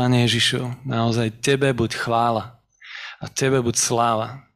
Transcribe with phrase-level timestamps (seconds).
[0.00, 2.56] Pane Ježišu, naozaj Tebe buď chvála
[3.20, 4.48] a Tebe buď sláva.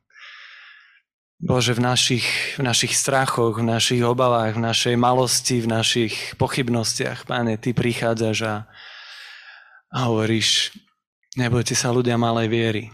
[1.37, 7.29] Bože, v našich, v našich strachoch, v našich obavách, v našej malosti, v našich pochybnostiach,
[7.29, 8.55] Pane, Ty prichádzaš a,
[9.93, 10.73] a hovoríš,
[11.37, 12.85] nebojte sa ľudia malej viery.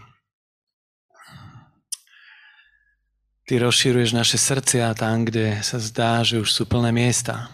[3.47, 7.47] Ty rozširuješ naše srdcia tam, kde sa zdá, že už sú plné miesta.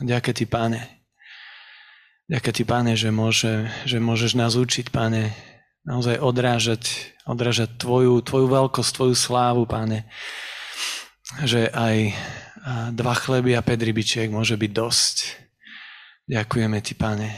[0.00, 1.01] Ďakujem Ti, Pane.
[2.32, 5.36] Ďakujem ti, Pane, že, môže, že môžeš nás učiť, Pane,
[5.84, 10.08] naozaj odrážať, odrážať tvoju, tvoju veľkosť, tvoju slávu, Pane.
[11.44, 11.96] Že aj
[12.96, 15.16] dva chleby a päť rybičiek môže byť dosť.
[16.24, 17.36] Ďakujeme ti, Pane.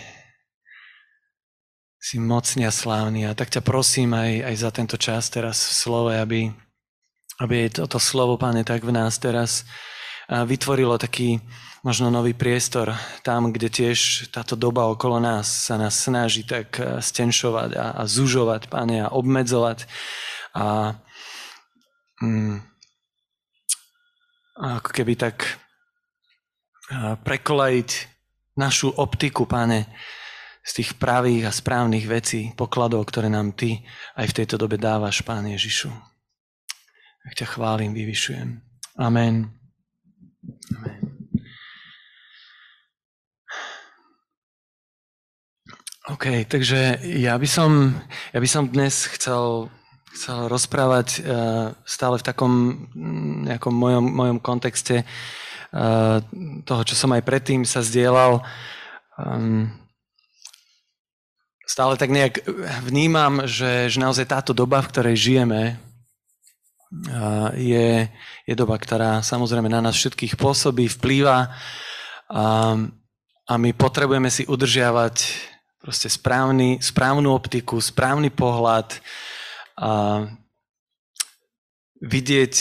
[1.98, 3.26] Si mocný a slávny.
[3.26, 6.54] A tak ťa prosím aj, aj za tento čas teraz v slove, aby,
[7.42, 9.66] aby toto slovo, Pane, tak v nás teraz
[10.30, 11.42] vytvorilo taký,
[11.84, 16.98] možno nový priestor tam, kde tiež táto doba okolo nás sa nás snaží tak eh,
[16.98, 19.84] stenšovať a, a zužovať, pane, a obmedzovať
[20.56, 20.96] a,
[22.24, 22.56] mm,
[24.58, 27.90] a ako keby tak eh, prekolajiť
[28.56, 29.84] našu optiku, pane,
[30.64, 33.84] z tých pravých a správnych vecí, pokladov, ktoré nám Ty
[34.16, 35.92] aj v tejto dobe dávaš, Pán Ježišu.
[37.28, 38.64] Tak ťa chválim, vyvyšujem.
[38.96, 39.52] Amen.
[40.72, 41.13] Amen.
[46.04, 47.96] OK, takže ja by som,
[48.28, 49.72] ja by som dnes chcel,
[50.12, 52.52] chcel rozprávať uh, stále v takom
[52.92, 56.20] mm, nejakom mojom, mojom kontexte uh,
[56.68, 58.44] toho, čo som aj predtým sa zdieľal.
[59.16, 59.72] Um,
[61.64, 62.44] stále tak nejak
[62.84, 65.80] vnímam, že, že naozaj táto doba, v ktorej žijeme,
[67.08, 68.12] uh, je,
[68.44, 71.48] je doba, ktorá samozrejme na nás všetkých pôsobí, vplýva
[72.28, 72.76] a,
[73.48, 75.53] a my potrebujeme si udržiavať
[75.84, 79.04] proste správny, správnu optiku, správny pohľad
[79.76, 80.24] a
[82.00, 82.54] vidieť,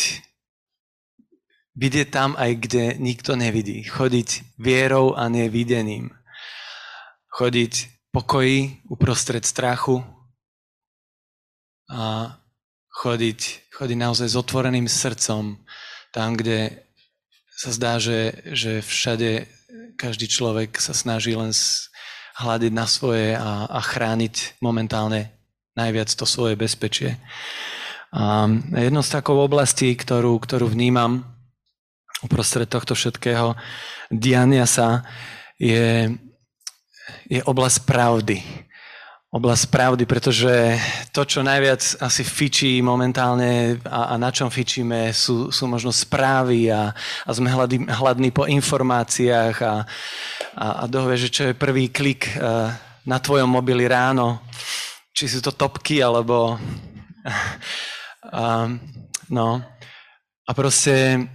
[1.72, 3.88] vidieť tam aj, kde nikto nevidí.
[3.88, 6.12] Chodiť vierou a nevidením.
[7.32, 10.04] Chodiť pokoji uprostred strachu
[11.88, 12.36] a
[12.92, 15.64] chodiť, chodiť naozaj s otvoreným srdcom
[16.12, 16.84] tam, kde
[17.56, 19.48] sa zdá, že, že všade
[19.96, 21.56] každý človek sa snaží len
[22.38, 25.30] hľadiť na svoje a, a chrániť momentálne
[25.78, 27.18] najviac to svoje bezpečie.
[28.14, 28.46] A
[28.78, 31.26] jedno z takov oblastí, ktorú, ktorú vnímam
[32.22, 33.58] uprostred tohto všetkého
[34.14, 35.02] diania sa,
[35.58, 36.14] je,
[37.26, 38.42] je oblasť pravdy
[39.34, 40.78] oblasť pravdy, pretože
[41.10, 46.70] to, čo najviac asi fičí momentálne a, a na čom fičíme, sú, sú možno správy
[46.70, 46.94] a,
[47.26, 49.74] a sme hladní, hladní po informáciách a,
[50.54, 52.70] a, a dohove, že čo je prvý klik uh,
[53.10, 54.38] na tvojom mobili ráno,
[55.10, 56.58] či sú to topky alebo...
[58.24, 58.80] Uh,
[59.28, 59.60] no.
[60.48, 61.28] A proste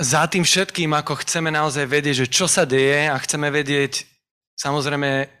[0.00, 4.08] za tým všetkým, ako chceme naozaj vedieť, že čo sa deje a chceme vedieť
[4.56, 5.37] samozrejme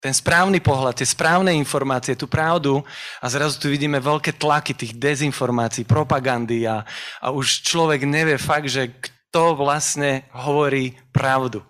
[0.00, 2.80] ten správny pohľad, tie správne informácie, tú pravdu
[3.20, 6.80] a zrazu tu vidíme veľké tlaky tých dezinformácií, propagandy a,
[7.20, 11.60] a už človek nevie fakt, že kto vlastne hovorí pravdu.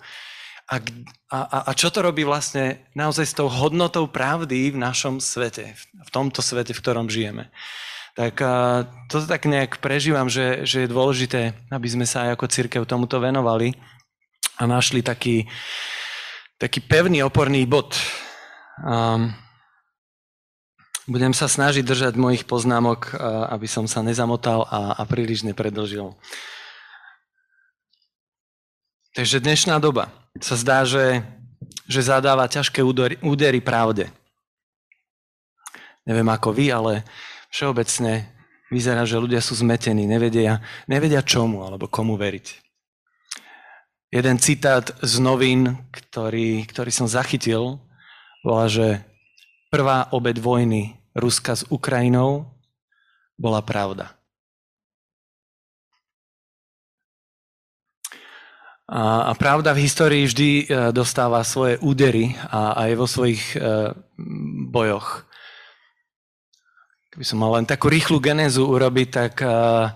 [0.70, 0.78] A,
[1.34, 6.10] a, a čo to robí vlastne naozaj s tou hodnotou pravdy v našom svete, v
[6.14, 7.50] tomto svete, v ktorom žijeme.
[8.14, 8.38] Tak
[9.10, 13.18] toto tak nejak prežívam, že, že je dôležité, aby sme sa aj ako církev tomuto
[13.18, 13.74] venovali
[14.62, 15.50] a našli taký,
[16.60, 17.96] taký pevný oporný bod.
[18.84, 19.32] Um,
[21.08, 23.16] budem sa snažiť držať mojich poznámok,
[23.48, 26.12] aby som sa nezamotal a, a príliš nepredlžil.
[29.16, 31.24] Takže dnešná doba sa zdá, že,
[31.90, 34.06] že zadáva ťažké údery, údery pravde.
[36.06, 36.92] Neviem ako vy, ale
[37.50, 38.30] všeobecne
[38.70, 42.69] vyzerá, že ľudia sú zmetení, nevedia, nevedia čomu alebo komu veriť
[44.10, 47.78] jeden citát z novín, ktorý, ktorý som zachytil,
[48.42, 49.06] bola, že
[49.70, 52.50] prvá obed vojny Ruska s Ukrajinou
[53.38, 54.18] bola pravda.
[58.90, 63.94] A, a pravda v histórii vždy e, dostáva svoje údery a aj vo svojich uh,
[64.66, 65.22] bojoch.
[67.14, 69.94] Keby som mal len takú rýchlu genézu urobiť, tak uh,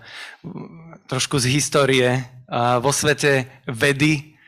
[1.10, 2.22] trošku z histórie
[2.54, 4.38] vo svete vedy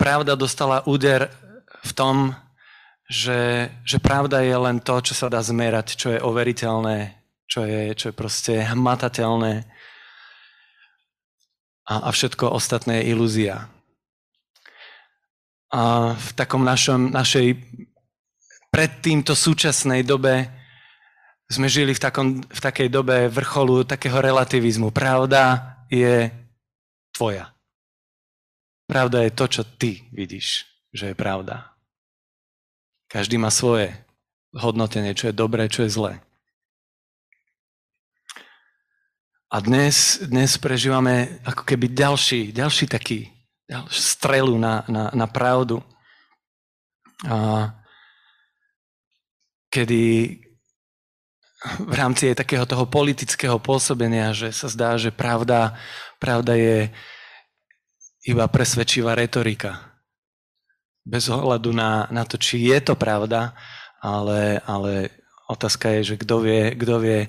[0.00, 1.28] pravda dostala úder
[1.84, 2.16] v tom,
[3.04, 7.12] že, že pravda je len to, čo sa dá zmerať, čo je overiteľné,
[7.44, 9.68] čo je, čo je proste hmatateľné
[11.84, 13.68] a, a všetko ostatné je ilúzia.
[15.72, 17.60] A v takom našom, našej
[18.72, 20.48] pred týmto súčasnej dobe
[21.52, 24.88] sme žili v, takom, v takej dobe vrcholu takého relativizmu.
[24.88, 26.32] Pravda je
[27.12, 27.52] tvoja.
[28.88, 31.72] Pravda je to, čo ty vidíš, že je pravda.
[33.08, 33.92] Každý má svoje
[34.52, 36.14] hodnotenie, čo je dobré, čo je zlé.
[39.52, 43.28] A dnes, dnes prežívame ako keby ďalší, ďalší taký
[43.68, 45.80] ďalší strelu na, na, na pravdu.
[47.28, 47.68] A
[49.72, 50.36] kedy
[51.78, 55.78] v rámci aj takého toho politického pôsobenia, že sa zdá, že pravda,
[56.22, 56.86] pravda je
[58.30, 59.98] iba presvedčivá retorika.
[61.02, 63.50] Bez ohľadu na, na to, či je to pravda,
[63.98, 65.10] ale, ale
[65.50, 67.26] otázka je, že kto vie, kto vie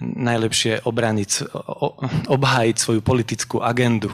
[0.00, 1.52] najlepšie obraniť,
[2.32, 4.08] obhájiť svoju politickú agendu.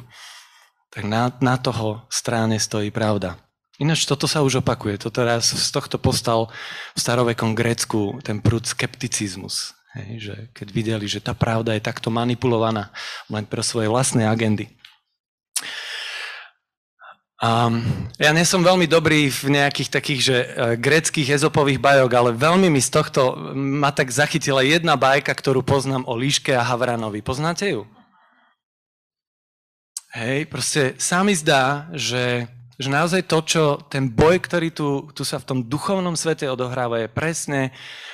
[0.90, 3.38] Tak na, na toho stráne stojí pravda.
[3.78, 4.98] Ináč toto sa už opakuje.
[4.98, 6.50] Toto raz z tohto postal
[6.96, 9.76] v starovekom Grécku ten prúd skepticizmus.
[9.96, 12.92] Hej, že keď videli, že tá pravda je takto manipulovaná
[13.32, 14.68] len pre svoje vlastné agendy.
[17.36, 17.84] Um,
[18.16, 22.72] ja nie som veľmi dobrý v nejakých takých, že uh, greckých ezopových bajok, ale veľmi
[22.72, 27.20] mi z tohto ma tak zachytila jedna bajka, ktorú poznám o Líške a Havranovi.
[27.20, 27.84] Poznáte ju?
[30.16, 35.24] Hej, proste sa mi zdá, že, že naozaj to, čo ten boj, ktorý tu, tu
[35.24, 37.60] sa v tom duchovnom svete odohráva, je presne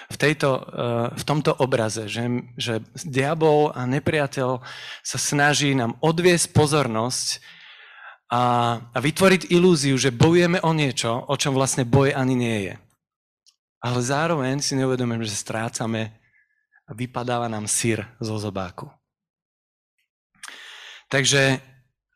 [0.07, 0.63] v, tejto, uh,
[1.11, 4.63] v tomto obraze, že, že diabol a nepriateľ
[5.03, 7.43] sa snaží nám odviesť pozornosť
[8.31, 8.43] a,
[8.95, 12.75] a vytvoriť ilúziu, že bojujeme o niečo, o čom vlastne boj ani nie je.
[13.83, 16.15] Ale zároveň si neuvedomujeme, že strácame
[16.87, 18.87] a vypadáva nám sír zo zobáku.
[21.11, 21.59] Takže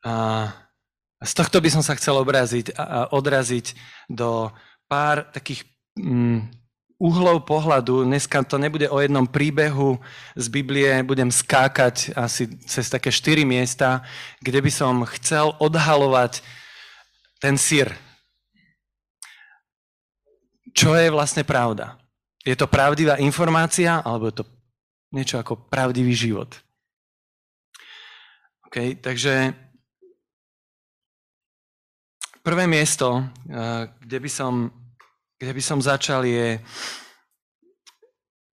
[0.06, 0.65] a,
[1.24, 3.72] z tohto by som sa chcel obraziť a, odraziť
[4.12, 4.52] do
[4.86, 5.64] pár takých
[5.96, 6.52] mm,
[6.96, 10.00] uhlov pohľadu, dneska to nebude o jednom príbehu
[10.32, 14.00] z Biblie, budem skákať asi cez také štyri miesta,
[14.40, 16.40] kde by som chcel odhalovať
[17.36, 17.92] ten sír.
[20.72, 22.00] Čo je vlastne pravda?
[22.44, 24.44] Je to pravdivá informácia, alebo je to
[25.12, 26.52] niečo ako pravdivý život?
[28.68, 29.56] OK, takže
[32.46, 34.70] prvé miesto, eh, kde by som
[35.36, 36.56] kde by som začal, je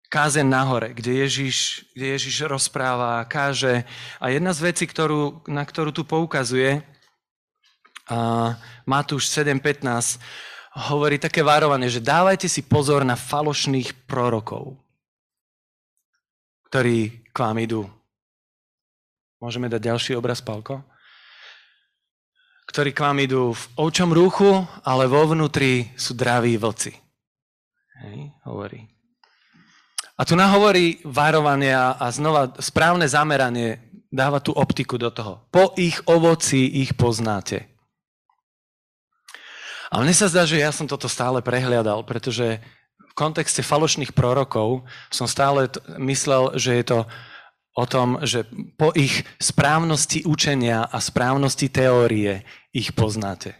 [0.09, 3.85] kázen nahore, kde Ježiš, kde Ježiš rozpráva, káže.
[4.17, 6.81] A jedna z vecí, ktorú, na ktorú tu poukazuje,
[8.11, 10.19] a Matúš 7.15,
[10.91, 14.75] hovorí také varovanie, že dávajte si pozor na falošných prorokov,
[16.67, 17.87] ktorí k vám idú.
[19.39, 20.83] Môžeme dať ďalší obraz, Palko?
[22.71, 26.95] Ktorí k vám idú v ovčom ruchu, ale vo vnútri sú draví vlci.
[27.99, 28.87] Hej, hovorí.
[30.15, 35.43] A tu nahovorí varovania a znova správne zameranie dáva tú optiku do toho.
[35.51, 37.67] Po ich ovoci ich poznáte.
[39.91, 42.63] A mne sa zdá, že ja som toto stále prehliadal, pretože
[42.95, 45.67] v kontexte falošných prorokov som stále
[45.99, 46.99] myslel, že je to
[47.75, 48.43] o tom, že
[48.75, 52.43] po ich správnosti učenia a správnosti teórie
[52.75, 53.55] ich poznáte.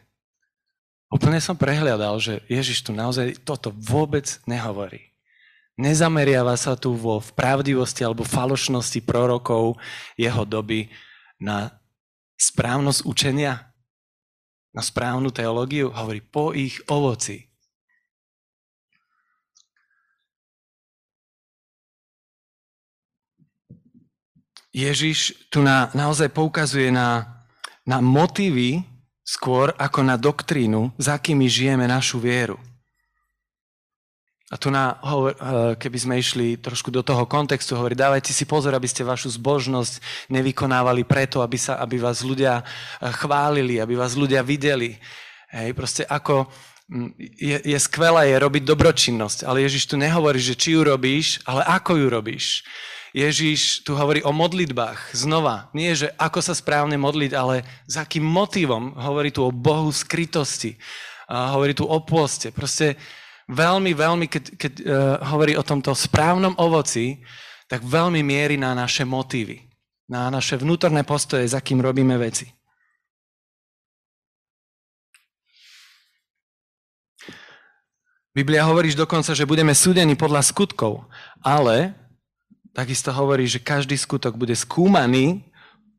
[1.12, 5.12] Úplne som prehľadal, že Ježiš tu naozaj toto vôbec nehovorí.
[5.76, 9.76] Nezameriava sa tu vo pravdivosti alebo falošnosti prorokov
[10.16, 10.88] jeho doby
[11.36, 11.76] na
[12.40, 13.60] správnosť učenia,
[14.72, 15.92] na správnu teológiu.
[15.92, 17.51] Hovorí po ich ovoci.
[24.72, 27.28] Ježiš tu na, naozaj poukazuje na,
[27.84, 28.88] na motívy
[29.22, 32.60] skôr ako na doktrínu, za akými žijeme našu vieru.
[34.52, 38.76] A tu na, eh, keby sme išli trošku do toho kontextu, hovorí, dávajte si pozor,
[38.76, 44.20] aby ste vašu zbožnosť nevykonávali preto, aby, sa, aby vás ľudia eh, chválili, aby vás
[44.20, 45.00] ľudia videli.
[45.56, 46.52] Hej, proste ako,
[46.92, 47.10] mm,
[47.40, 51.64] je, je skvelé je robiť dobročinnosť, ale Ježiš tu nehovorí, že či ju robíš, ale
[51.64, 52.68] ako ju robíš.
[53.12, 55.12] Ježiš tu hovorí o modlitbách.
[55.12, 58.96] Znova, nie že ako sa správne modliť, ale s akým motivom.
[58.96, 60.80] Hovorí tu o Bohu skrytosti.
[61.28, 62.56] A hovorí tu o pôste.
[62.56, 62.96] Proste
[63.52, 64.88] veľmi, veľmi, keď, keď uh,
[65.28, 67.20] hovorí o tomto správnom ovoci,
[67.68, 69.60] tak veľmi mierí na naše motívy.
[70.08, 72.48] Na naše vnútorné postoje, za kým robíme veci.
[78.32, 81.04] Biblia hovorí dokonca, že budeme súdení podľa skutkov,
[81.44, 82.01] ale
[82.72, 85.44] takisto hovorí, že každý skutok bude skúmaný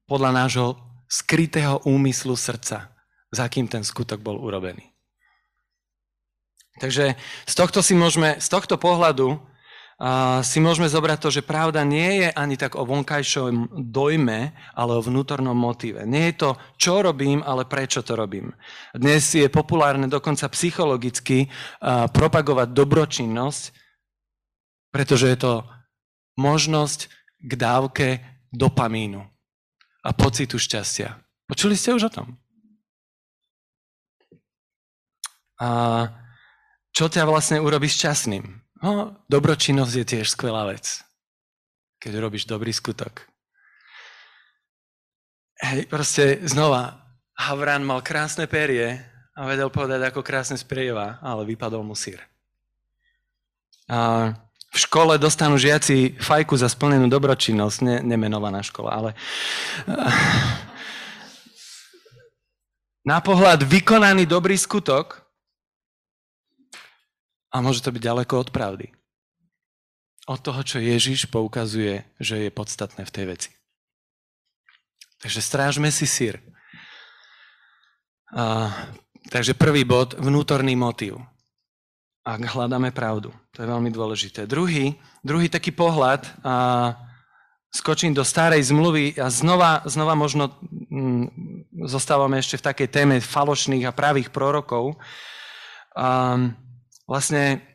[0.09, 0.69] podľa nášho
[1.09, 2.89] skrytého úmyslu srdca,
[3.29, 4.93] za kým ten skutok bol urobený.
[6.81, 11.85] Takže z tohto, si môžeme, z tohto pohľadu uh, si môžeme zobrať to, že pravda
[11.85, 16.09] nie je ani tak o vonkajšom dojme, ale o vnútornom motíve.
[16.09, 16.51] Nie je to,
[16.81, 18.57] čo robím, ale prečo to robím.
[18.97, 23.63] Dnes je populárne dokonca psychologicky uh, propagovať dobročinnosť,
[24.89, 25.53] pretože je to
[26.39, 27.11] možnosť
[27.43, 28.09] k dávke
[28.53, 29.25] dopamínu
[30.03, 31.19] a pocitu šťastia.
[31.47, 32.29] Počuli ste už o tom?
[35.63, 35.69] A
[36.91, 38.45] čo ťa vlastne urobí šťastným?
[38.83, 41.07] No, dobročinnosť je tiež skvelá vec,
[42.03, 43.31] keď robíš dobrý skutok.
[45.63, 46.99] Hej, proste znova,
[47.39, 48.99] Havran mal krásne perie
[49.39, 52.19] a vedel povedať, ako krásne sprieva, ale vypadol mu sír.
[53.87, 54.35] A
[54.73, 59.11] v škole dostanú žiaci fajku za splnenú dobročinnosť, ne, nemenovaná škola, ale
[63.05, 65.21] na pohľad vykonaný dobrý skutok
[67.53, 68.89] a môže to byť ďaleko od pravdy.
[70.25, 73.51] Od toho, čo Ježiš poukazuje, že je podstatné v tej veci.
[75.21, 76.41] Takže strážme si sír.
[78.33, 78.73] A,
[79.29, 81.21] takže prvý bod, vnútorný motív
[82.23, 83.35] ak hľadáme pravdu.
[83.55, 84.47] To je veľmi dôležité.
[84.47, 84.95] Druhý,
[85.27, 86.95] druhý taký pohľad, a
[87.73, 90.53] skočím do starej zmluvy a znova, znova možno
[90.93, 91.27] mm,
[91.89, 95.01] zostávame ešte v takej téme falošných a pravých prorokov.
[95.97, 96.37] A
[97.09, 97.72] vlastne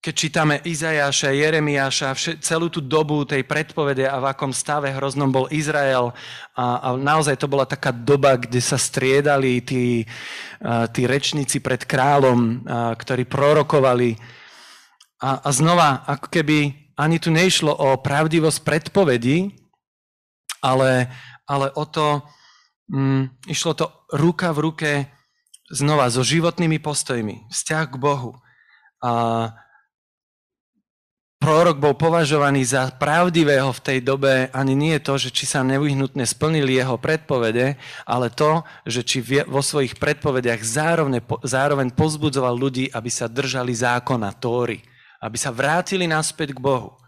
[0.00, 5.44] keď čítame Izajaša, Jeremiáša, celú tú dobu tej predpovede a v akom stave hroznom bol
[5.52, 6.16] Izrael
[6.56, 10.08] a, a naozaj to bola taká doba, kde sa striedali tí,
[10.96, 12.64] tí rečníci pred kráľom,
[12.96, 14.16] ktorí prorokovali.
[15.20, 19.52] A, a znova, ako keby ani tu nešlo o pravdivosť predpovedi,
[20.64, 21.12] ale,
[21.44, 22.24] ale o to,
[22.88, 23.84] mm, išlo to
[24.16, 24.90] ruka v ruke
[25.68, 28.32] znova so životnými postojmi, vzťah k Bohu.
[29.04, 29.12] A,
[31.40, 36.22] prorok bol považovaný za pravdivého v tej dobe ani nie to, že či sa nevyhnutne
[36.28, 43.08] splnili jeho predpovede, ale to, že či vo svojich predpovediach zároveň, zároveň pozbudzoval ľudí, aby
[43.08, 44.84] sa držali zákona Tóry,
[45.24, 47.00] aby sa vrátili naspäť k Bohu.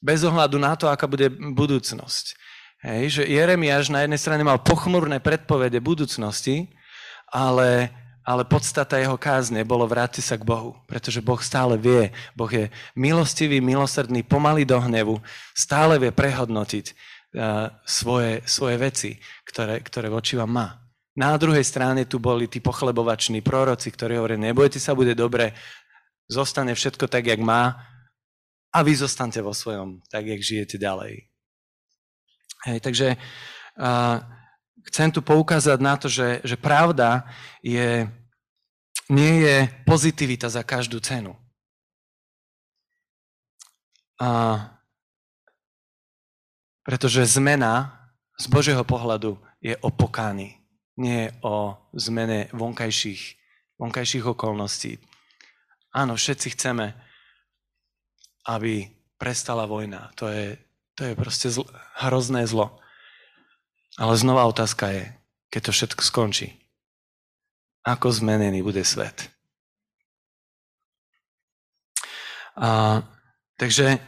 [0.00, 2.34] Bez ohľadu na to, aká bude budúcnosť.
[2.82, 6.72] Hej, že Jeremiáš na jednej strane mal pochmurné predpovede budúcnosti,
[7.30, 12.50] ale ale podstata jeho kázne bolo vrátiť sa k Bohu, pretože Boh stále vie, Boh
[12.50, 15.18] je milostivý, milosrdný, pomalý do hnevu,
[15.54, 19.10] stále vie prehodnotiť uh, svoje, svoje veci,
[19.42, 20.68] ktoré, ktoré voči vám má.
[21.12, 25.52] Na druhej strane tu boli tí pochlebovační proroci, ktorí hovorí, nebojte sa, bude dobre,
[26.30, 27.76] zostane všetko tak, jak má
[28.72, 31.28] a vy zostaňte vo svojom, tak, jak žijete ďalej.
[32.70, 33.08] Hej, takže
[33.76, 34.16] uh,
[34.88, 37.26] chcem tu poukázať na to, že, že pravda
[37.62, 38.06] je,
[39.10, 41.34] nie je pozitivita za každú cenu.
[44.22, 44.58] A
[46.82, 48.02] pretože zmena
[48.38, 50.58] z Božieho pohľadu je o pokáni,
[50.98, 53.38] nie o zmene vonkajších,
[53.78, 54.98] vonkajších okolností.
[55.94, 56.98] Áno, všetci chceme,
[58.50, 60.10] aby prestala vojna.
[60.18, 60.58] To je,
[60.98, 61.68] to je proste zl-
[62.02, 62.81] hrozné zlo.
[64.00, 65.04] Ale znova otázka je,
[65.52, 66.48] keď to všetko skončí,
[67.84, 69.28] ako zmenený bude svet.
[72.56, 73.00] A,
[73.60, 74.00] takže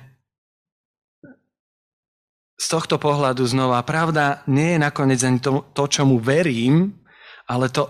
[2.55, 6.97] z tohto pohľadu znova, pravda nie je nakoniec ani to, to čomu verím,
[7.45, 7.89] ale to,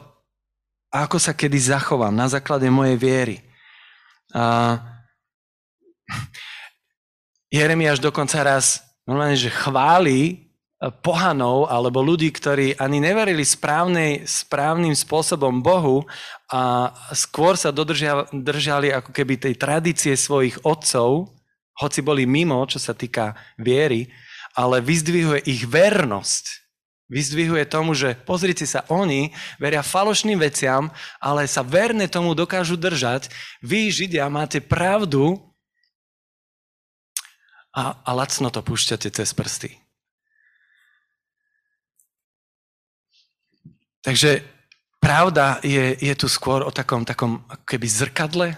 [0.91, 3.37] ako sa kedy zachovám na základe mojej viery.
[4.35, 4.79] A,
[7.55, 10.44] Jeremiáš dokonca raz normálne, že chváli
[10.91, 16.05] pohanov alebo ľudí, ktorí ani neverili správnej, správnym spôsobom Bohu
[16.51, 17.71] a skôr sa
[18.33, 21.31] držali ako keby tej tradície svojich otcov,
[21.79, 24.11] hoci boli mimo, čo sa týka viery,
[24.55, 26.65] ale vyzdvihuje ich vernosť.
[27.05, 29.29] Vyzdvihuje tomu, že pozrite sa, oni
[29.61, 30.89] veria falošným veciam,
[31.21, 33.29] ale sa verne tomu dokážu držať.
[33.61, 35.37] Vy, Židia, máte pravdu
[37.77, 39.84] a, a lacno to púšťate cez prsty.
[44.05, 44.45] Takže
[45.01, 48.53] pravda je, je tu skôr o takom, takom keby zrkadle,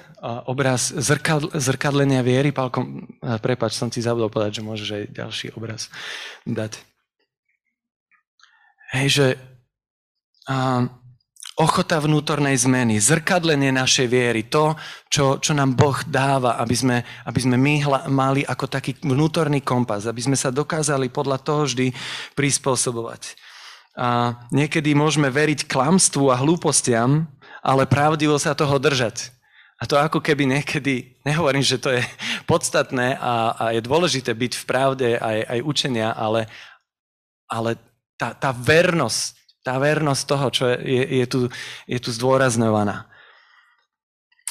[0.50, 2.50] obraz zrkadle, zrkadlenia viery.
[2.50, 2.82] Pálko,
[3.38, 5.86] prepač, som ti zabudol povedať, že môžeš aj ďalší obraz
[6.42, 6.82] dať.
[8.90, 9.26] Hej, že
[10.50, 10.90] um,
[11.58, 14.74] ochota vnútornej zmeny, zrkadlenie našej viery, to,
[15.08, 19.62] čo, čo nám Boh dáva, aby sme, aby sme my hla, mali ako taký vnútorný
[19.62, 21.94] kompas, aby sme sa dokázali podľa toho vždy
[22.34, 23.45] prispôsobovať.
[23.96, 27.24] A niekedy môžeme veriť klamstvu a hlúpostiam,
[27.64, 29.32] ale pravdivo sa toho držať.
[29.76, 32.00] A to ako keby niekedy, nehovorím, že to je
[32.50, 36.48] podstatné a, a je dôležité byť v pravde aj, aj učenia, ale,
[37.48, 37.80] ale
[38.20, 41.40] tá, tá vernosť, tá vernosť toho, čo je, je, tu,
[41.84, 43.08] je tu zdôrazňovaná.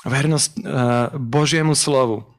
[0.06, 0.62] Vernosť uh,
[1.18, 2.35] Božiemu slovu.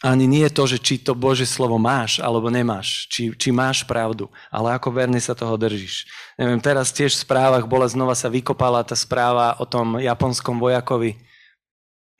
[0.00, 3.84] Ani nie je to, že či to Božie slovo máš alebo nemáš, či, či máš
[3.84, 6.08] pravdu, ale ako verne sa toho držíš.
[6.40, 11.20] Neviem, teraz tiež v správach bola znova sa vykopala tá správa o tom japonskom vojakovi,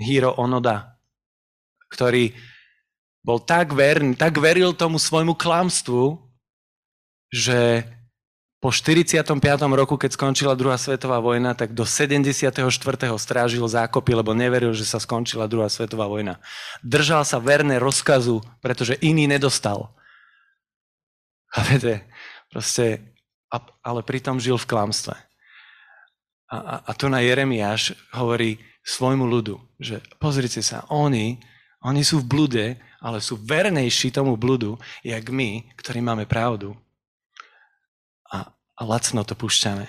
[0.00, 0.96] Hiro Onoda,
[1.92, 2.36] ktorý
[3.20, 6.16] bol tak verný, tak veril tomu svojmu klamstvu,
[7.28, 7.84] že
[8.60, 9.40] po 45.
[9.72, 12.60] roku, keď skončila druhá svetová vojna, tak do 74.
[13.16, 16.36] strážil zákopy, lebo neveril, že sa skončila druhá svetová vojna.
[16.84, 19.88] Držal sa verné rozkazu, pretože iný nedostal.
[21.56, 22.04] A viete,
[22.52, 23.00] proste,
[23.80, 25.16] ale pritom žil v klamstve.
[26.52, 31.36] A, a, a tu na Jeremiáš hovorí, svojmu ľudu, že pozrite sa, oni,
[31.84, 32.66] oni sú v blude,
[33.00, 36.76] ale sú vernejší tomu bludu, jak my, ktorí máme pravdu.
[38.80, 39.84] A, lacno to púšťame.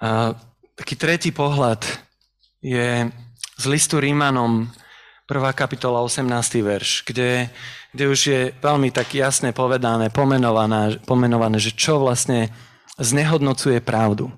[0.00, 0.32] A
[0.80, 1.84] taký tretí pohľad
[2.64, 3.12] je
[3.60, 4.72] z listu Rímanom
[5.24, 6.28] Prvá kapitola, 18.
[6.60, 7.48] verš, kde,
[7.96, 12.52] kde už je veľmi tak jasne povedané, pomenované, pomenované, že čo vlastne
[13.00, 14.28] znehodnocuje pravdu.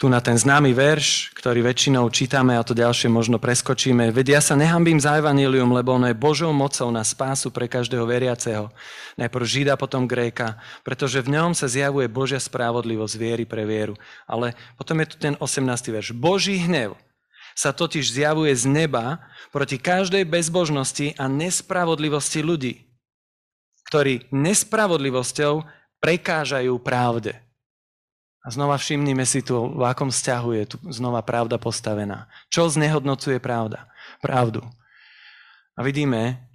[0.00, 4.08] Tu na ten známy verš, ktorý väčšinou čítame a to ďalšie možno preskočíme.
[4.16, 8.08] Veď ja sa nehambím za evanílium, lebo ono je Božou mocou na spásu pre každého
[8.08, 8.72] veriaceho.
[9.20, 10.56] Najprv Žida, potom Gréka,
[10.88, 13.92] pretože v ňom sa zjavuje Božia spravodlivosť viery pre vieru.
[14.24, 15.68] Ale potom je tu ten 18.
[15.92, 16.16] verš.
[16.16, 16.96] Boží hnev
[17.54, 22.86] sa totiž zjavuje z neba proti každej bezbožnosti a nespravodlivosti ľudí,
[23.90, 25.66] ktorí nespravodlivosťou
[26.00, 27.36] prekážajú pravde.
[28.40, 32.24] A znova všimnime si tu, v akom vzťahu je tu znova pravda postavená.
[32.48, 33.92] Čo znehodnocuje pravda?
[34.24, 34.64] Pravdu.
[35.76, 36.48] A vidíme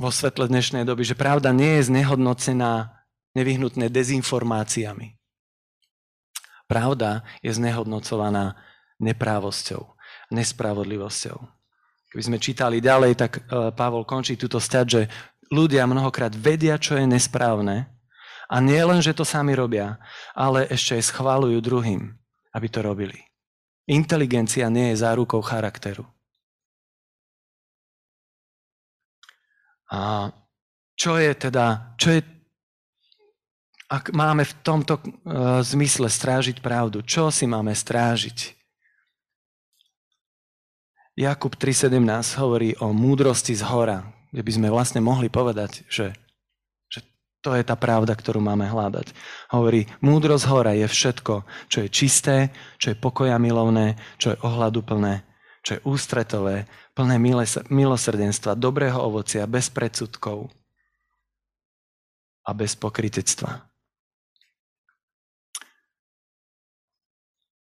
[0.00, 2.88] vo svetle dnešnej doby, že pravda nie je znehodnocená
[3.36, 5.20] nevyhnutné dezinformáciami.
[6.64, 8.56] Pravda je znehodnocovaná
[9.02, 9.82] neprávosťou,
[10.30, 11.38] nespravodlivosťou.
[12.14, 15.02] Keby sme čítali ďalej, tak e, Pavol končí túto stať, že
[15.50, 17.92] ľudia mnohokrát vedia, čo je nesprávne,
[18.52, 19.96] a nie len, že to sami robia,
[20.36, 22.12] ale ešte aj schválujú druhým,
[22.52, 23.16] aby to robili.
[23.88, 26.04] Inteligencia nie je zárukou charakteru.
[29.88, 30.32] A
[30.96, 32.20] čo je teda, čo je,
[33.88, 38.61] ak máme v tomto uh, zmysle strážiť pravdu, čo si máme strážiť?
[41.12, 46.16] Jakub 3.17 hovorí o múdrosti z hora, kde by sme vlastne mohli povedať, že
[47.42, 49.10] to je tá pravda, ktorú máme hľadať.
[49.50, 52.36] Hovorí, múdrosť hora je všetko, čo je čisté,
[52.78, 55.26] čo je pokoja milovné, čo je ohľaduplné,
[55.66, 57.18] čo je ústretové, plné
[57.66, 60.54] milosrdenstva, dobrého ovocia, bez predsudkov
[62.46, 63.66] a bez pokrytectva.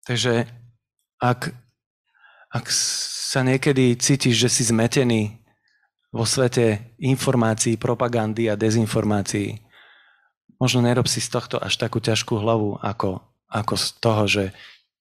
[0.08, 0.48] Takže
[1.20, 1.52] ak,
[2.52, 5.36] ak sa niekedy cítiš, že si zmetený
[6.16, 9.60] vo svete informácií, propagandy a dezinformácií.
[10.58, 14.44] Možno nerob si z tohto až takú ťažkú hlavu, ako, ako z toho, že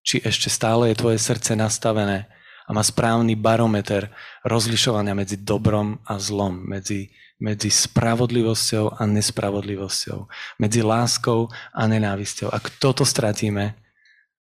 [0.02, 2.28] či ešte stále je tvoje srdce nastavené
[2.66, 4.10] a má správny barometer
[4.42, 10.18] rozlišovania medzi dobrom a zlom, medzi, medzi spravodlivosťou a nespravodlivosťou,
[10.58, 12.50] medzi láskou a nenávisťou.
[12.50, 13.85] Ak toto stratíme,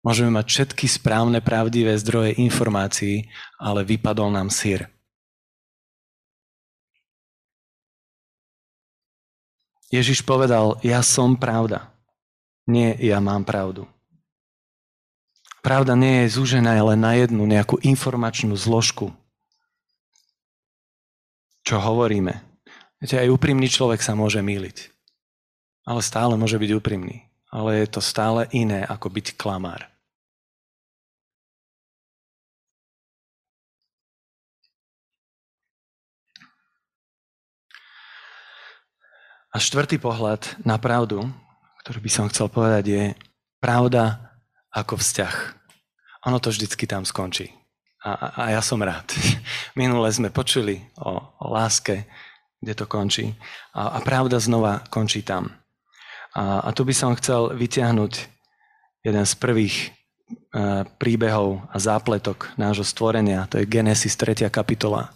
[0.02, 4.90] môžeme mať všetky správne, pravdivé zdroje informácií, ale vypadol nám sír.
[9.92, 11.92] Ježiš povedal, ja som pravda.
[12.64, 13.84] Nie, ja mám pravdu.
[15.60, 19.12] Pravda nie je zúžená len na jednu nejakú informačnú zložku.
[21.68, 22.40] Čo hovoríme?
[23.04, 24.90] Viete, aj úprimný človek sa môže míliť.
[25.86, 27.28] Ale stále môže byť úprimný.
[27.52, 29.91] Ale je to stále iné, ako byť klamár.
[39.52, 41.28] A štvrtý pohľad na pravdu,
[41.84, 43.04] ktorý by som chcel povedať, je
[43.60, 44.32] pravda
[44.72, 45.36] ako vzťah.
[46.32, 47.52] Ono to vždycky tam skončí.
[48.02, 49.12] A, a, ja som rád.
[49.80, 52.08] Minule sme počuli o, o láske,
[52.64, 53.36] kde to končí.
[53.76, 55.52] A, a pravda znova končí tam.
[56.32, 58.14] A, a tu by som chcel vyťahnuť
[59.04, 59.88] jeden z prvých e,
[60.96, 63.52] príbehov a zápletok nášho stvorenia.
[63.52, 64.48] To je Genesis 3.
[64.48, 65.12] kapitola,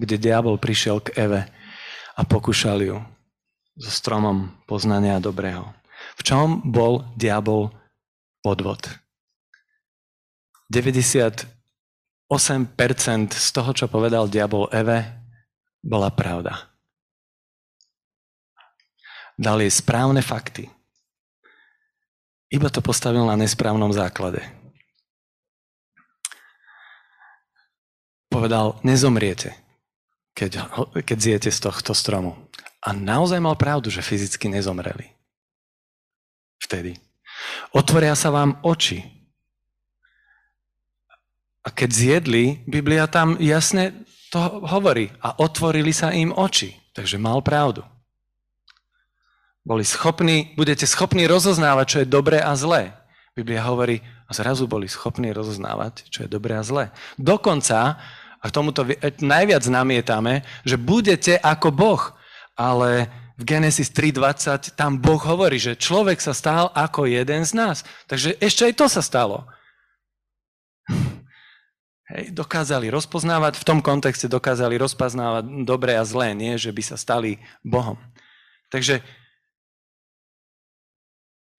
[0.00, 1.42] kde diabol prišiel k Eve
[2.16, 2.96] a pokúšal ju
[3.74, 5.66] so stromom poznania dobrého.
[6.18, 7.74] V čom bol diabol
[8.42, 8.86] podvod?
[10.70, 11.46] 98%
[13.30, 15.04] z toho, čo povedal diabol Eve,
[15.84, 16.70] bola pravda.
[19.34, 20.70] Dal jej správne fakty.
[22.54, 24.46] Iba to postavil na nesprávnom základe.
[28.30, 29.54] Povedal, nezomriete,
[30.38, 30.70] keď,
[31.02, 32.43] keď zjete z tohto stromu.
[32.84, 35.08] A naozaj mal pravdu, že fyzicky nezomreli.
[36.60, 37.00] Vtedy.
[37.72, 39.00] Otvoria sa vám oči.
[41.64, 45.08] A keď zjedli, Biblia tam jasne to hovorí.
[45.24, 46.76] A otvorili sa im oči.
[46.92, 47.80] Takže mal pravdu.
[49.64, 52.92] Boli schopní, budete schopní rozoznávať, čo je dobré a zlé.
[53.32, 56.92] Biblia hovorí, a zrazu boli schopní rozoznávať, čo je dobré a zlé.
[57.16, 57.96] Dokonca,
[58.44, 58.84] a tomuto
[59.24, 62.02] najviac namietame, že budete ako Boh.
[62.54, 67.82] Ale v Genesis 3.20 tam Boh hovorí, že človek sa stal ako jeden z nás.
[68.06, 69.46] Takže ešte aj to sa stalo.
[72.14, 76.96] Hej, dokázali rozpoznávať, v tom kontexte dokázali rozpoznávať dobré a zlé, nie, že by sa
[77.00, 77.96] stali Bohom.
[78.68, 79.00] Takže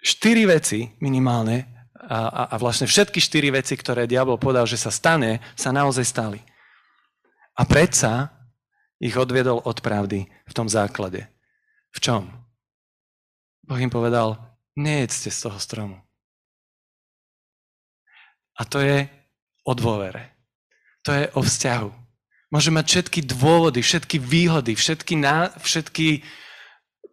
[0.05, 4.93] štyri veci minimálne, a, a, a vlastne všetky štyri veci, ktoré diabol povedal, že sa
[4.93, 6.39] stane, sa naozaj stali.
[7.57, 8.34] A predsa
[8.99, 11.27] ich odviedol od pravdy v tom základe.
[11.95, 12.31] V čom?
[13.65, 14.37] Boh im povedal,
[14.77, 15.97] nejedzte z toho stromu.
[18.55, 19.07] A to je
[19.67, 20.31] o dôvere.
[21.03, 21.91] To je o vzťahu.
[22.53, 26.23] Môže mať všetky dôvody, všetky výhody, všetky, ná, všetky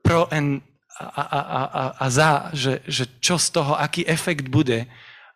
[0.05, 0.63] pro and
[1.03, 4.87] a, a, a, a za, že, že čo z toho, aký efekt bude,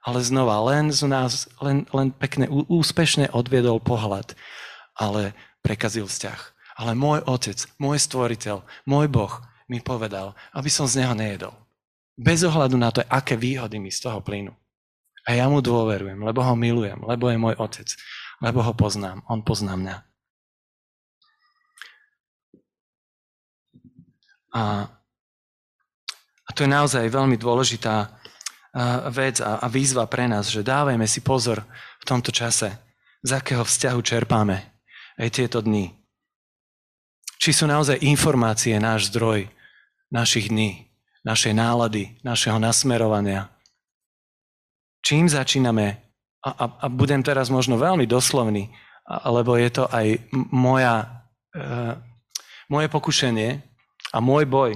[0.05, 4.39] ale znova, len z nás, len, len pekne, úspešne odviedol pohľad,
[4.95, 5.35] ale
[5.67, 6.41] prekazil vzťah.
[6.79, 9.35] Ale môj otec, môj stvoriteľ, môj Boh
[9.67, 11.51] mi povedal, aby som z neho nejedol.
[12.15, 14.55] Bez ohľadu na to, aké výhody mi z toho plynú.
[15.27, 17.89] A ja mu dôverujem, lebo ho milujem, lebo je môj otec,
[18.39, 19.97] lebo ho poznám, on pozná mňa.
[24.55, 24.63] A
[26.47, 28.07] a to je naozaj veľmi dôležitá
[29.11, 31.67] vec a výzva pre nás, že dávajme si pozor
[31.99, 32.71] v tomto čase,
[33.27, 34.76] z akého vzťahu čerpáme
[35.17, 35.93] aj tieto dni.
[37.37, 39.49] Či sú naozaj informácie náš zdroj
[40.09, 40.89] našich dní,
[41.27, 43.53] našej nálady, našeho nasmerovania.
[45.05, 46.01] Čím začíname,
[46.47, 48.71] a, a, a budem teraz možno veľmi doslovný,
[49.07, 50.19] lebo je to aj
[50.51, 51.65] moja, e,
[52.71, 53.63] moje pokušenie
[54.15, 54.73] a môj boj,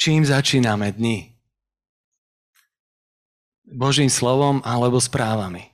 [0.00, 1.36] Čím začíname dni?
[3.68, 5.68] Božím slovom alebo správami?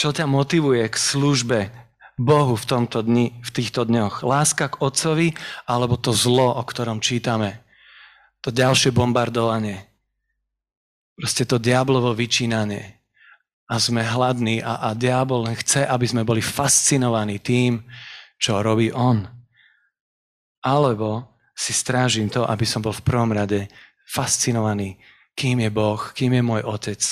[0.00, 1.68] Čo ťa motivuje k službe
[2.16, 4.24] Bohu v, tomto dni, v týchto dňoch?
[4.24, 5.36] Láska k Otcovi
[5.68, 7.60] alebo to zlo, o ktorom čítame?
[8.40, 9.84] To ďalšie bombardovanie.
[11.20, 12.96] Proste to diablovo vyčínanie.
[13.68, 17.84] A sme hladní a, a diabol len chce, aby sme boli fascinovaní tým,
[18.40, 19.28] čo robí on.
[20.64, 23.68] Alebo si strážim to, aby som bol v prvom rade
[24.08, 24.96] fascinovaný,
[25.36, 27.04] kým je Boh, kým je môj Otec.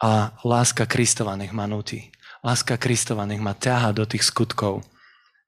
[0.00, 2.08] A láska Kristova nech ma nutí.
[2.40, 4.80] Láska Kristova nech ma ťaha do tých skutkov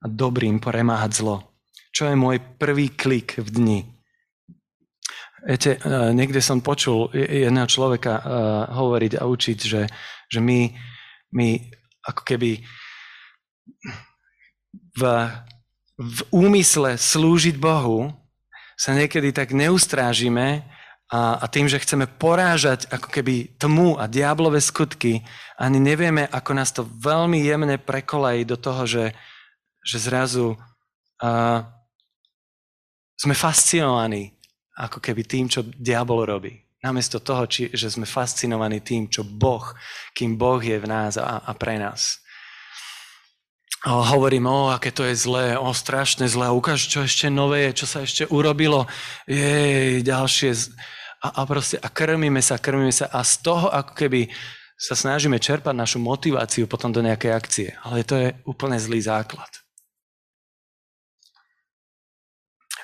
[0.03, 1.37] a dobrým poremáhať zlo.
[1.93, 3.81] Čo je môj prvý klik v dni?
[5.43, 8.23] Viete, e, niekde som počul jedného človeka e,
[8.77, 9.83] hovoriť a učiť, že,
[10.29, 10.71] že my,
[11.33, 11.49] my
[12.07, 12.63] ako keby
[14.93, 15.03] v
[16.03, 18.11] v úmysle slúžiť Bohu
[18.75, 20.67] sa niekedy tak neustrážime
[21.13, 25.21] a, a tým, že chceme porážať ako keby tmu a diablové skutky,
[25.61, 29.13] ani nevieme, ako nás to veľmi jemne prekolají do toho, že,
[29.85, 31.61] že zrazu uh,
[33.21, 34.33] sme fascinovaní
[34.73, 36.57] ako keby tým, čo diabol robí.
[36.81, 39.69] Namiesto toho, či, že sme fascinovaní tým, čo Boh,
[40.17, 42.23] kým Boh je v nás a, a pre nás
[43.91, 47.87] hovorím, o, aké to je zlé, o, strašne zlé, ukáž, čo ešte nové je, čo
[47.91, 48.87] sa ešte urobilo,
[49.27, 50.55] jej, ďalšie.
[51.23, 54.27] A, a proste, a krmíme sa, krmíme sa a z toho ako keby
[54.75, 57.69] sa snažíme čerpať našu motiváciu potom do nejakej akcie.
[57.87, 59.47] Ale to je úplne zlý základ.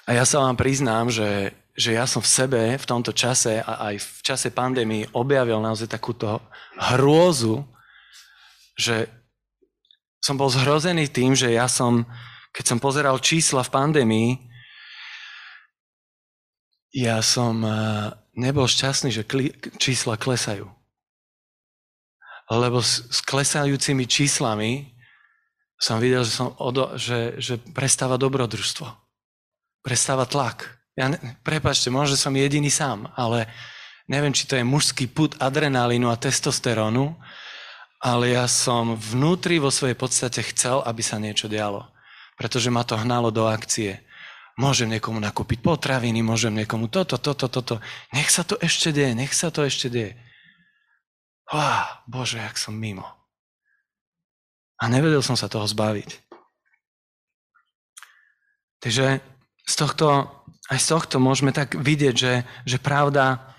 [0.07, 3.93] A ja sa vám priznám, že, že ja som v sebe v tomto čase a
[3.93, 6.39] aj v čase pandémii objavil naozaj takúto
[6.79, 7.67] hrôzu,
[8.79, 9.11] že
[10.23, 12.07] som bol zhrozený tým, že ja som,
[12.55, 14.31] keď som pozeral čísla v pandémii,
[16.95, 19.27] ja som eh, nebol šťastný, že
[19.83, 20.71] čísla klesajú.
[22.49, 24.95] Lebo s, s klesajúcimi číslami
[25.77, 28.87] som videl, že, som odo, že, že prestáva dobrodružstvo.
[29.83, 30.79] Prestáva tlak.
[30.99, 33.47] Ja ne, prepačte, možno som jediný sám, ale
[34.11, 37.15] neviem, či to je mužský put adrenalínu a testosterónu,
[38.03, 41.87] ale ja som vnútri vo svojej podstate chcel, aby sa niečo dialo.
[42.39, 44.03] Pretože ma to hnalo do akcie.
[44.59, 47.79] Môžem niekomu nakúpiť potraviny, môžem niekomu toto, toto, toto.
[48.11, 50.19] Nech sa to ešte deje, nech sa to ešte deje.
[51.47, 53.07] Á, Bože, jak som mimo.
[54.83, 56.11] A nevedel som sa toho zbaviť.
[58.83, 59.23] Takže
[59.63, 60.27] z tohto,
[60.71, 62.35] aj z tohto môžeme tak vidieť, že,
[62.67, 63.55] že pravda,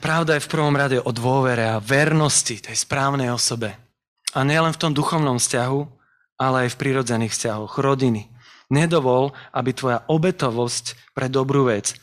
[0.00, 3.76] pravda je v prvom rade o dôvere a vernosti tej správnej osobe.
[4.32, 5.80] A nielen v tom duchovnom vzťahu,
[6.40, 8.33] ale aj v prírodzených vzťahoch, rodiny,
[8.74, 11.94] Nedovol, aby tvoja obetovosť pre dobrú vec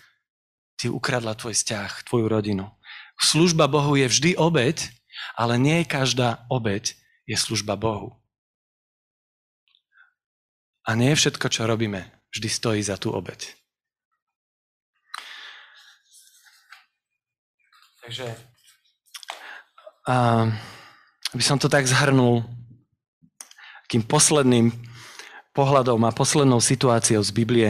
[0.79, 2.71] ti ukradla tvoj vzťah, tvoju rodinu.
[3.19, 4.87] Služba Bohu je vždy obeť,
[5.35, 6.95] ale nie každá obeť
[7.27, 8.17] je služba Bohu.
[10.87, 13.53] A nie všetko, čo robíme, vždy stojí za tú obeť.
[18.01, 18.33] Takže
[21.31, 22.43] aby som to tak zhrnul,
[23.85, 24.73] takým posledným
[25.51, 27.69] pohľadom a poslednou situáciou z Biblie.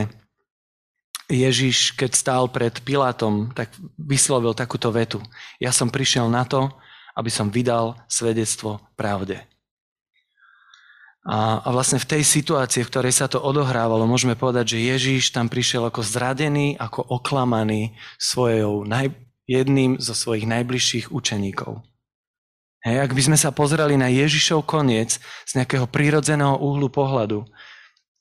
[1.32, 5.24] Ježiš, keď stál pred Pilátom, tak vyslovil takúto vetu.
[5.64, 6.68] Ja som prišiel na to,
[7.16, 9.44] aby som vydal svedectvo pravde.
[11.22, 15.30] A, a vlastne v tej situácii, v ktorej sa to odohrávalo, môžeme povedať, že Ježíš
[15.30, 19.14] tam prišiel ako zradený, ako oklamaný svojou naj,
[19.46, 21.86] jedným zo svojich najbližších učeníkov.
[22.82, 27.46] Hej, ak by sme sa pozreli na Ježišov koniec z nejakého prírodzeného úhlu pohľadu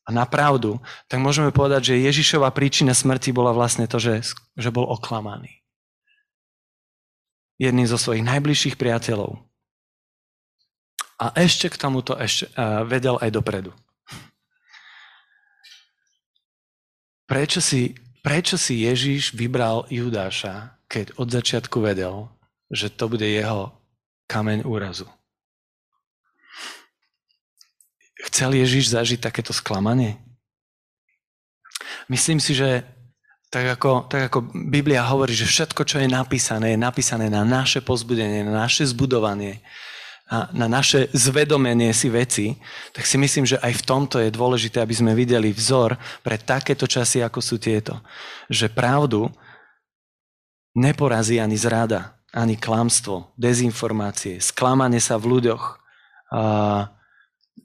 [0.04, 4.24] a na pravdu, tak môžeme povedať, že Ježišova príčina smrti bola vlastne to, že,
[4.56, 5.60] že bol oklamaný.
[7.60, 9.36] Jedným zo svojich najbližších priateľov.
[11.20, 13.76] A ešte k tomuto ešte, uh, vedel aj dopredu.
[17.28, 17.92] Prečo si,
[18.24, 22.26] prečo si Ježiš vybral Judáša, keď od začiatku vedel,
[22.72, 23.70] že to bude jeho
[24.26, 25.06] kameň úrazu.
[28.28, 30.20] Chcel Ježiš zažiť takéto sklamanie?
[32.10, 32.84] Myslím si, že
[33.50, 37.82] tak ako, tak ako Biblia hovorí, že všetko, čo je napísané, je napísané na naše
[37.82, 39.58] pozbudenie, na naše zbudovanie,
[40.30, 42.54] na, na naše zvedomenie si veci,
[42.94, 46.86] tak si myslím, že aj v tomto je dôležité, aby sme videli vzor pre takéto
[46.86, 47.98] časy, ako sú tieto.
[48.46, 49.26] Že pravdu
[50.78, 55.82] neporazí ani zrada ani klamstvo, dezinformácie, sklamanie sa v ľuďoch.
[56.30, 56.42] A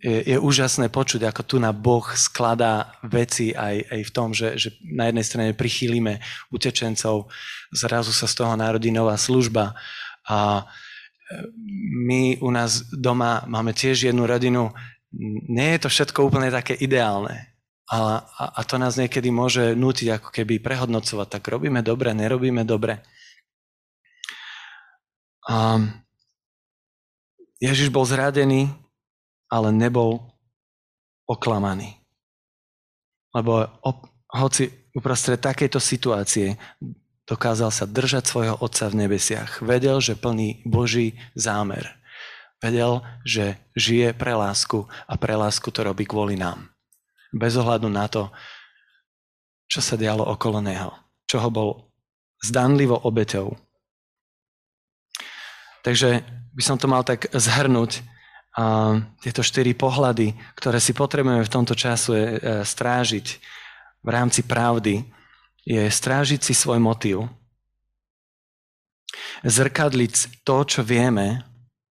[0.05, 4.59] je, je úžasné počuť, ako tu na Boh skladá veci aj, aj v tom, že,
[4.59, 6.19] že na jednej strane prichýlime
[6.51, 7.31] utečencov,
[7.71, 9.73] zrazu sa z toho narodí nová služba.
[10.29, 10.67] A
[12.05, 14.69] my u nás doma máme tiež jednu rodinu.
[15.49, 17.55] Nie je to všetko úplne také ideálne.
[17.85, 21.27] A, a, a to nás niekedy môže nútiť ako keby prehodnocovať.
[21.37, 23.05] Tak robíme dobre, nerobíme dobre.
[25.45, 25.77] A
[27.61, 28.73] Ježiš bol zradený,
[29.51, 30.25] ale nebol
[31.25, 31.97] oklamaný.
[33.35, 33.67] Lebo
[34.31, 36.55] hoci uprostred takejto situácie
[37.25, 39.59] dokázal sa držať svojho Otca v nebesiach.
[39.65, 41.97] Vedel, že plní Boží zámer.
[42.61, 46.71] Vedel, že žije pre lásku a pre lásku to robí kvôli nám.
[47.35, 48.31] Bez ohľadu na to,
[49.67, 50.93] čo sa dialo okolo neho.
[51.27, 51.69] Čo ho bol
[52.39, 53.65] zdanlivo obeťou
[55.85, 56.25] Takže
[56.57, 58.01] by som to mal tak zhrnúť.
[59.19, 62.23] Tieto štyri pohľady, ktoré si potrebujeme v tomto času e,
[62.63, 63.27] strážiť
[63.99, 65.03] v rámci pravdy,
[65.67, 67.27] je strážiť si svoj motív,
[69.43, 71.43] zrkadliť to, čo vieme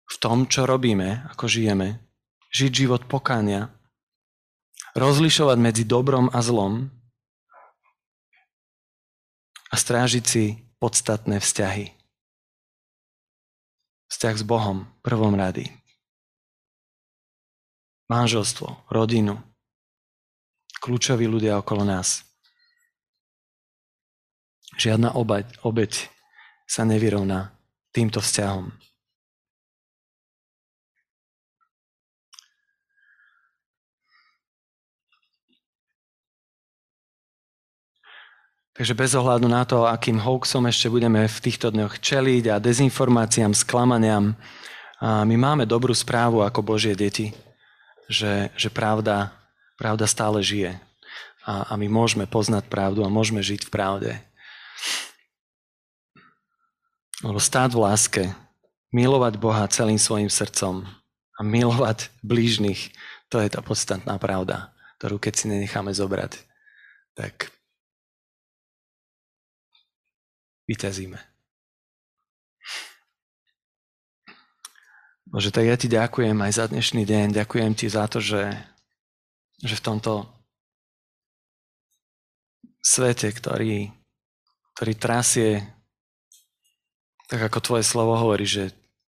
[0.08, 2.02] v tom, čo robíme, ako žijeme,
[2.50, 3.70] žiť život pokania,
[4.98, 6.89] rozlišovať medzi dobrom a zlom
[9.70, 11.93] a strážiť si podstatné vzťahy.
[14.10, 15.87] Vzťah s Bohom prvom rady.
[18.08, 19.36] Manželstvo, rodinu,
[20.80, 22.24] kľúčoví ľudia okolo nás.
[24.80, 26.08] Žiadna obeď, obeď
[26.63, 27.52] sa nevyrovná
[27.91, 28.72] týmto vzťahom.
[38.78, 43.52] Takže bez ohľadu na to, akým hoaxom ešte budeme v týchto dňoch čeliť a dezinformáciám,
[43.58, 44.38] sklamaniam,
[45.02, 47.34] my máme dobrú správu ako Božie deti,
[48.08, 49.36] že, že pravda,
[49.76, 50.80] pravda stále žije.
[51.48, 54.12] a, a my môžeme poznať pravdu a môžeme žiť v pravde.
[57.24, 58.24] Lebo stáť v láske,
[58.91, 60.84] milovať Boha celým svojim srdcom
[61.38, 62.91] a milovať blížnych,
[63.32, 66.43] to je tá podstatná pravda, ktorú keď si nenecháme zobrať,
[67.15, 67.50] tak
[70.67, 71.37] vyťazíme.
[75.27, 77.35] Bože, tak ja ti ďakujem aj za dnešný deň.
[77.35, 78.47] Ďakujem ti za to, že,
[79.59, 80.23] že v tomto
[82.79, 83.91] svete, ktorý,
[84.71, 85.67] ktorý trasie,
[87.27, 88.71] tak ako tvoje slovo hovorí, že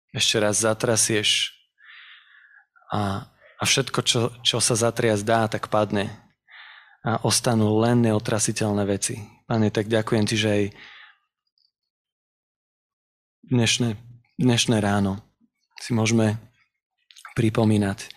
[0.09, 1.53] ešte raz zatrasieš
[2.89, 3.29] a,
[3.61, 6.09] a všetko, čo, čo sa zatriasť dá, tak padne
[7.05, 9.21] a ostanú len neotrasiteľné veci.
[9.45, 10.63] Pane, tak ďakujem ti, že aj
[13.45, 13.93] dnešné,
[14.41, 15.28] dnešné ráno
[15.79, 16.35] si môžeme
[17.33, 18.11] pripomínať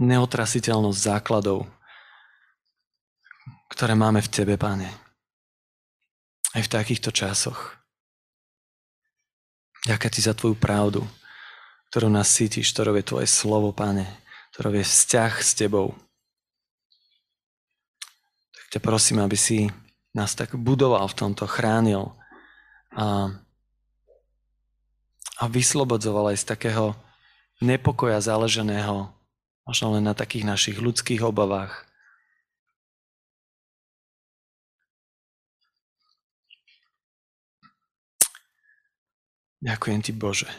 [0.00, 1.68] neotrasiteľnosť základov,
[3.68, 4.88] ktoré máme v Tebe, Pane.
[6.52, 7.76] Aj v takýchto časoch.
[9.88, 11.02] Ďakujem Ti za Tvoju pravdu,
[11.92, 14.04] ktorú nás cítiš, ktorou je Tvoje slovo, Pane,
[14.52, 15.96] ktorou je vzťah s Tebou.
[18.52, 19.68] Tak ťa prosím, aby si
[20.12, 22.12] nás tak budoval v tomto, chránil
[22.92, 23.32] a
[25.42, 26.94] a vyslobodzoval aj z takého
[27.58, 29.10] nepokoja založeného
[29.66, 31.86] možno len na takých našich ľudských obavách.
[39.62, 40.50] Ďakujem ti, Bože,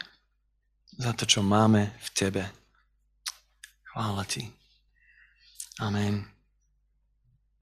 [0.95, 2.43] za to, čo máme v Tebe.
[3.91, 4.47] Chvála ti.
[5.83, 6.32] Amen.